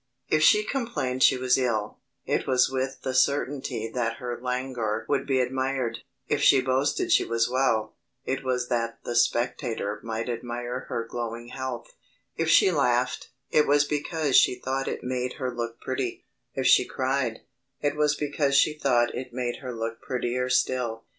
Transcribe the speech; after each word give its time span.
If 0.29 0.41
she 0.41 0.63
complained 0.63 1.21
she 1.21 1.37
was 1.37 1.59
ill, 1.59 1.99
it 2.25 2.47
was 2.47 2.71
with 2.71 3.03
the 3.03 3.13
certainty 3.13 3.87
that 3.87 4.15
her 4.15 4.39
languor 4.41 5.05
would 5.07 5.27
be 5.27 5.39
admired: 5.39 5.99
if 6.27 6.41
she 6.41 6.59
boasted 6.59 7.11
she 7.11 7.23
was 7.23 7.47
well, 7.47 7.93
it 8.25 8.43
was 8.43 8.67
that 8.69 8.97
the 9.03 9.15
spectator 9.15 9.99
might 10.01 10.27
admire 10.27 10.87
her 10.89 11.05
glowing 11.07 11.49
health: 11.49 11.93
if 12.35 12.49
she 12.49 12.71
laughed, 12.71 13.29
it 13.51 13.67
was 13.67 13.83
because 13.85 14.35
she 14.35 14.55
thought 14.55 14.87
it 14.87 15.03
made 15.03 15.33
her 15.33 15.53
look 15.53 15.79
pretty: 15.79 16.25
if 16.55 16.65
she 16.65 16.83
cried, 16.83 17.41
it 17.79 17.95
was 17.95 18.15
because 18.15 18.55
she 18.55 18.73
thought 18.75 19.13
it 19.13 19.31
made 19.31 19.57
her 19.57 19.71
look 19.71 20.01
prettier 20.01 20.49
still. 20.49 21.03